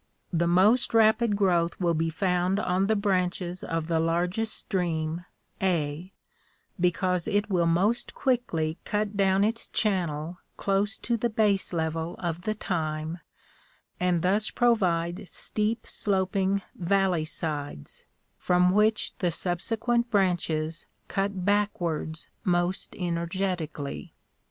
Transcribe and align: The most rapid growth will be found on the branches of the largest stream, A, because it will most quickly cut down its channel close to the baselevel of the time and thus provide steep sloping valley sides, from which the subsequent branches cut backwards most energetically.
The 0.33 0.47
most 0.47 0.95
rapid 0.95 1.35
growth 1.35 1.79
will 1.79 1.93
be 1.93 2.09
found 2.09 2.59
on 2.59 2.87
the 2.87 2.95
branches 2.95 3.63
of 3.63 3.85
the 3.85 3.99
largest 3.99 4.55
stream, 4.55 5.25
A, 5.61 6.11
because 6.79 7.27
it 7.27 7.51
will 7.51 7.67
most 7.67 8.15
quickly 8.15 8.79
cut 8.83 9.15
down 9.15 9.43
its 9.43 9.67
channel 9.67 10.39
close 10.57 10.97
to 10.97 11.17
the 11.17 11.29
baselevel 11.29 12.15
of 12.17 12.41
the 12.41 12.55
time 12.55 13.19
and 13.99 14.23
thus 14.23 14.49
provide 14.49 15.27
steep 15.29 15.85
sloping 15.85 16.63
valley 16.73 17.23
sides, 17.25 18.03
from 18.39 18.71
which 18.71 19.13
the 19.19 19.29
subsequent 19.29 20.09
branches 20.09 20.87
cut 21.09 21.45
backwards 21.45 22.27
most 22.43 22.95
energetically. 22.95 24.15